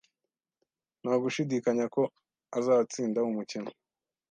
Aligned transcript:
Nta 1.01 1.13
gushidikanya 1.21 1.85
ko 1.95 2.03
azatsinda 2.57 3.19
umukino. 3.29 3.69